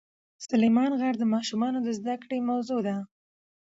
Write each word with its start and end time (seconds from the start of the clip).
سلیمان 0.47 0.91
غر 0.99 1.13
د 1.19 1.23
ماشومانو 1.33 1.79
د 1.83 1.87
زده 1.99 2.15
کړې 2.21 2.37
موضوع 2.49 2.79
ده. 2.87 2.97